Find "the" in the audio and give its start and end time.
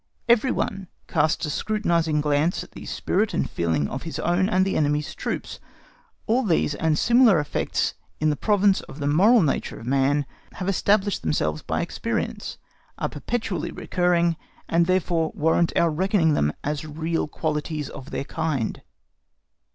2.71-2.87, 4.65-4.75, 8.31-8.35, 8.97-9.05